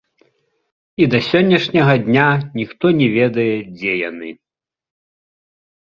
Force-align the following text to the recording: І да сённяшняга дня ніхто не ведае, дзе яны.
І 1.03 1.07
да 1.11 1.19
сённяшняга 1.27 1.93
дня 2.09 2.25
ніхто 2.63 2.85
не 3.03 3.07
ведае, 3.19 3.55
дзе 3.79 3.91
яны. 4.09 4.29